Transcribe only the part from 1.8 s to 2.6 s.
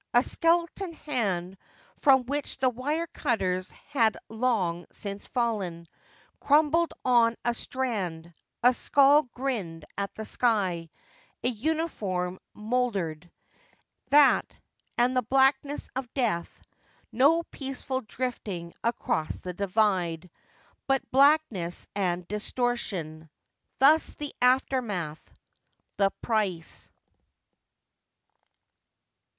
from which